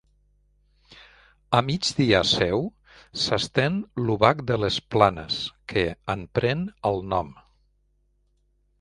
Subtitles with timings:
[1.57, 2.65] A migdia seu
[3.25, 3.77] s'estén
[4.07, 5.39] l'Obac de les Planes,
[5.73, 7.35] que en pren el nom.